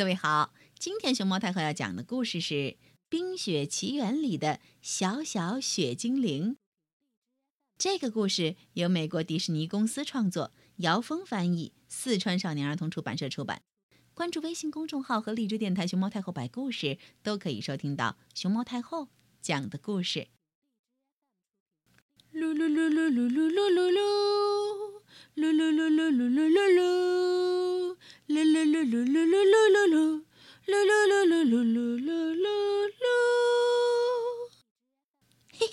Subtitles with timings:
[0.00, 2.54] 各位好，今天熊猫太后要讲的故事是
[3.10, 6.56] 《冰雪奇缘》里的小小雪精灵。
[7.76, 13.60] 这个故事由美国迪士尼公司创作，姚峰翻译，四川少年儿童出版社出版。
[14.14, 19.08] 关注微信公众号和荔枝电台“熊猫太后”摆故事，都可以收听到熊猫太后
[19.42, 20.28] 讲的故事。
[22.32, 24.00] 噜噜噜噜噜噜噜噜噜，
[25.36, 26.99] 噜噜噜噜噜噜噜噜，
[28.84, 30.24] 噜噜噜噜噜
[30.66, 32.44] 噜噜噜噜，噜噜噜噜噜
[32.86, 33.02] 噜。
[35.52, 35.72] 嘿嘿，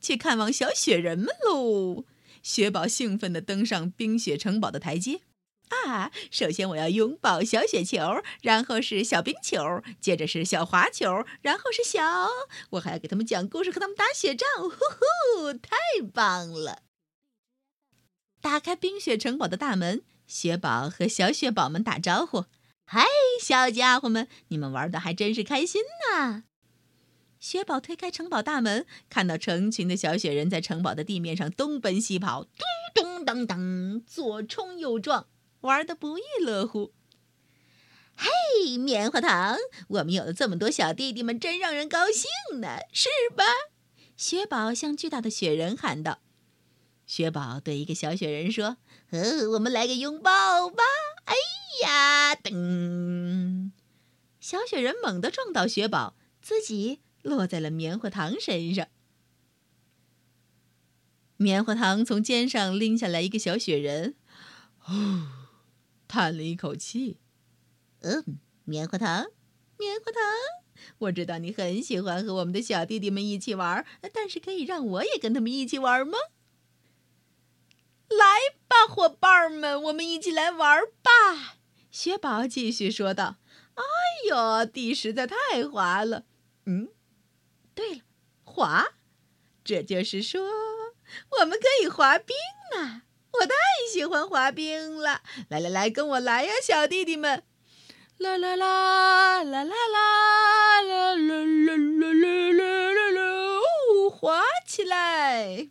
[0.00, 2.04] 去看望小雪人们喽！
[2.42, 5.22] 雪宝兴奋地登上冰雪城堡的台阶。
[5.68, 12.28] 啊，首先我要拥抱小雪球，然后是小冰球，接着是小滑球，然后是小……
[12.70, 15.76] 我还要给他们讲故事，和他们打雪仗，呼呼，太
[16.14, 16.82] 棒了！
[18.40, 22.44] 打开冰雪城堡的大门，雪宝和小雪宝们打招呼
[22.84, 23.04] ：“嗨，
[23.40, 26.44] 小家伙们，你们玩的还真是开心呐！”
[27.38, 32.64] 雪宝推开城堡大门，看到成群的小雪人在城堡的地面上东奔西跑，咚
[32.94, 35.26] 咚当当，左冲右撞。
[35.60, 36.92] 玩的不亦乐乎。
[38.16, 39.56] 嘿，棉花糖，
[39.88, 43.44] 我们有了这么多小弟弟们，真让人高兴呢，是吧？
[44.16, 46.20] 雪宝向巨大的雪人喊道。
[47.06, 48.78] 雪宝对一个小雪人说
[49.10, 50.82] ：“呃，我们来个拥抱吧！”
[51.24, 51.34] 哎
[51.82, 53.70] 呀，噔！
[54.40, 58.88] 小雪人猛地撞倒雪宝，自己落在了棉花糖身上。
[61.36, 64.16] 棉花糖从肩上拎下来一个小雪人，
[64.86, 65.28] 哦。
[66.08, 67.18] 叹了一口气，
[68.00, 69.26] 嗯，棉花糖，
[69.76, 70.22] 棉花糖，
[70.98, 76.16] 我知道你很喜欢和我们的小弟弟们一起玩，但是可以让我也跟他们一起玩吗？
[78.08, 78.24] 来
[78.68, 81.56] 吧，伙伴们，我们一起来玩吧！
[81.90, 83.36] 雪宝继续说道
[83.74, 83.82] ：“哎
[84.28, 86.24] 呦，地实在太滑了。
[86.66, 86.88] 嗯，
[87.74, 88.00] 对了，
[88.44, 88.86] 滑，
[89.64, 90.48] 这就是说，
[91.40, 92.36] 我们可以滑冰
[92.76, 93.02] 呢。”
[93.38, 93.52] 我太
[93.92, 95.20] 喜欢滑冰了！
[95.48, 97.42] 来来来，跟我来呀，小弟弟们！
[98.18, 103.60] 啦啦啦啦啦啦啦啦啦啦啦啦啦！
[104.10, 105.68] 滑起来！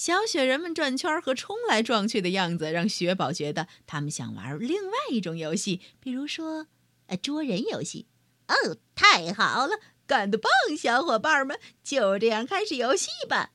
[0.00, 6.68] 小雪人们转圈和冲来撞去的样子，让雪宝觉得他们想玩另外一种游戏，比如说，
[7.08, 8.06] 呃，捉人游戏。
[8.48, 11.60] 哦，太好了，干得棒，小伙伴们！
[11.84, 13.52] 就这样开始游戏吧。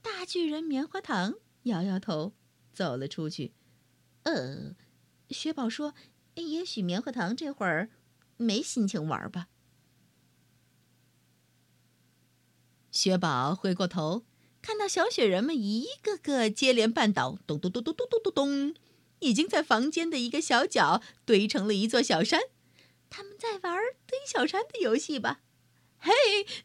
[0.00, 1.34] 大巨人棉花糖
[1.64, 2.32] 摇摇头，
[2.72, 3.52] 走了出去。
[4.22, 4.76] 呃，
[5.28, 5.92] 雪宝说
[6.38, 7.90] ：“也许棉花糖这会儿
[8.36, 9.48] 没心情玩吧。”
[12.92, 14.24] 雪宝回过头，
[14.66, 18.74] 看到小雪人们一个个接连绊倒，咚咚咚咚咚咚咚咚，
[19.20, 22.40] 已经在房间的一个小角堆成了一座小山。
[23.08, 25.38] 他们在玩堆小山的游戏吧？
[25.98, 26.10] 嘿，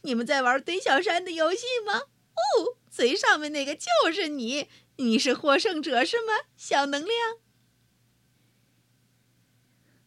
[0.01, 1.99] 你们在玩堆小山的游戏吗？
[1.99, 2.77] 哦。
[2.89, 6.33] 最上面那个就是你，你是获胜者是吗？
[6.57, 7.37] 小能量。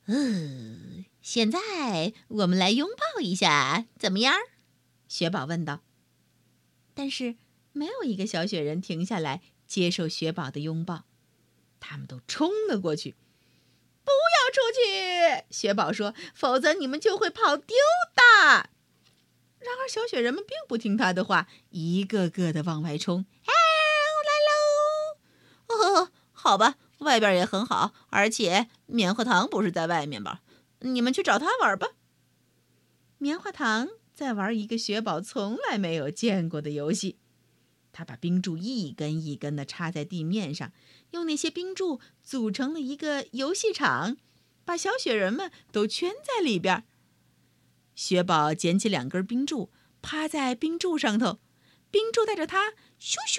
[0.06, 4.34] 嗯，现在我们来拥抱一下，怎么样？
[5.06, 5.82] 雪宝问道。
[6.92, 7.36] 但是
[7.74, 11.04] 没有一个小雪人停下来接受雪宝的拥抱，
[11.80, 13.16] 他们都冲了过去。
[14.04, 17.76] 不要出去，雪宝说，否则你们就会跑丢
[18.14, 18.70] 的。
[19.58, 23.26] 然而，小雪人们并不听他的话，一个个的往外冲。
[23.46, 23.52] 哎，
[24.28, 26.02] 来喽！
[26.04, 30.42] 哦，好吧，外边也很好，而且棉花糖不是在外面吧？
[30.80, 31.88] 你们去找他玩吧。
[33.18, 37.18] 棉花糖在玩一个雪宝从来没有见过的游戏。
[37.94, 40.72] 他把冰柱一根一根的插在地面上，
[41.12, 44.16] 用那些冰柱组成了一个游戏场，
[44.64, 46.84] 把小雪人们都圈在里边。
[47.94, 49.70] 雪宝捡起两根冰柱，
[50.02, 51.38] 趴在冰柱上头，
[51.92, 53.38] 冰柱带着它咻咻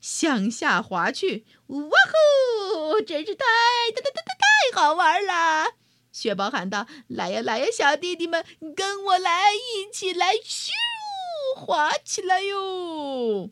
[0.00, 1.44] 向下滑去。
[1.66, 3.00] 哇呼！
[3.00, 3.44] 真是太
[3.92, 5.74] 太太太太好玩了！
[6.12, 8.44] 雪宝喊道：“来呀来呀，小弟弟们，
[8.76, 10.70] 跟我来，一起来咻
[11.56, 13.50] 滑起来哟！”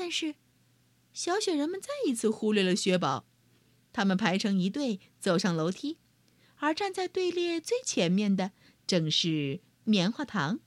[0.00, 0.36] 但是，
[1.12, 3.26] 小雪人们再一次忽略了雪宝。
[3.92, 5.98] 他们排成一队走上楼梯，
[6.58, 8.52] 而站在队列最前面的。
[8.86, 10.60] 正是棉花糖。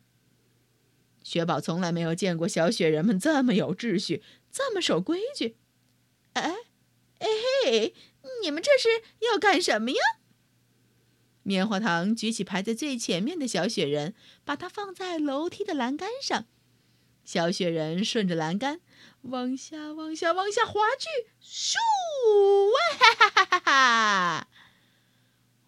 [1.23, 5.55] 雪宝从来没有见过小雪人们这么有秩序，这么守规矩。
[6.33, 6.53] 哎，
[7.19, 7.27] 哎
[7.63, 7.95] 嘿，
[8.43, 8.89] 你们这是
[9.25, 9.97] 要干什么呀？
[11.43, 14.13] 棉花糖举起排在最前面的小雪人，
[14.43, 16.47] 把它放在楼梯的栏杆上。
[17.23, 18.81] 小雪人顺着栏杆
[19.23, 21.07] 往下、往下、往下滑去，
[21.41, 21.75] 咻！
[22.71, 24.47] 哇哈哈哈哈！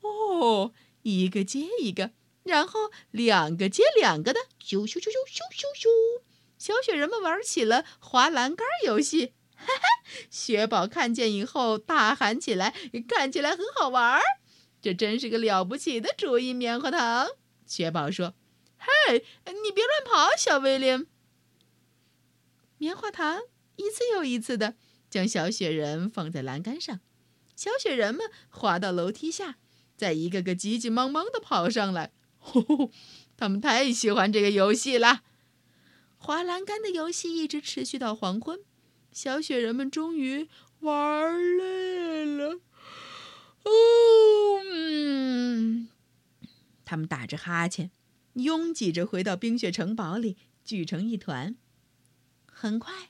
[0.02, 0.74] 哦
[1.04, 2.12] 一个接一个，
[2.44, 5.88] 然后两个接两个的，咻咻咻咻咻咻咻，
[6.58, 9.34] 小雪人们玩起了滑栏杆游戏。
[9.56, 9.84] 哈哈，
[10.30, 12.74] 雪宝看见以后大喊起来
[13.08, 14.22] ：“看起来很好玩儿，
[14.82, 17.30] 这真是个了不起的主意！”棉花糖，
[17.66, 18.34] 雪宝说
[18.78, 21.06] ：“嘿，你别乱跑，小威廉。”
[22.84, 23.40] 棉花糖
[23.78, 24.76] 一次又一次的
[25.10, 27.00] 将小雪人放在栏杆上，
[27.56, 29.56] 小雪人们滑到楼梯下，
[29.96, 32.12] 再一个个急急忙忙的跑上来。
[32.40, 32.92] 呼呼，
[33.38, 35.22] 他们太喜欢这个游戏了。
[36.18, 38.60] 滑栏杆的游戏一直持续到黄昏。
[39.14, 40.50] 小雪人们终于
[40.82, 42.60] 玩累了，
[43.64, 43.72] 哦，
[44.66, 45.88] 嗯，
[46.84, 47.92] 他们打着哈欠，
[48.34, 50.36] 拥挤着回到冰雪城堡里，
[50.66, 51.56] 聚成一团。
[52.64, 53.10] 很快，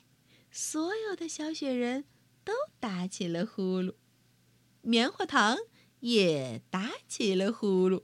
[0.50, 2.06] 所有的小雪人
[2.44, 3.94] 都打起了呼噜，
[4.82, 5.60] 棉花糖
[6.00, 8.02] 也打起了呼噜。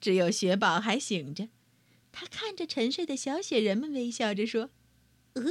[0.00, 1.48] 只有雪宝还醒着，
[2.12, 4.70] 他看着沉睡的小雪人们，微笑着说
[5.34, 5.42] ：“呃。”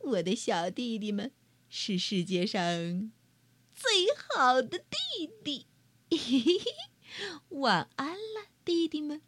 [0.00, 1.30] 我的小弟弟们
[1.68, 3.12] 是世界上
[3.74, 5.66] 最好的弟弟，
[6.08, 6.64] 嘿嘿嘿
[7.50, 9.20] 晚安了，弟弟们。